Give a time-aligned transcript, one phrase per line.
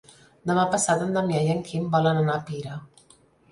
[0.51, 2.83] Demà passat en Damià i en Quim volen anar a Pira.